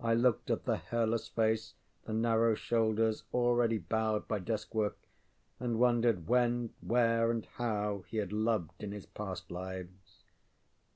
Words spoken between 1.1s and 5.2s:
face, the narrow shoulders already bowed by desk work,